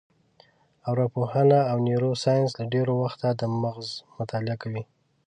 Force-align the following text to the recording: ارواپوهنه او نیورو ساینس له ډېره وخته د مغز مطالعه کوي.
ارواپوهنه 0.89 1.59
او 1.71 1.77
نیورو 1.85 2.11
ساینس 2.23 2.49
له 2.59 2.65
ډېره 2.73 2.93
وخته 3.03 3.27
د 3.39 3.41
مغز 3.63 3.87
مطالعه 4.17 4.57
کوي. 4.63 4.83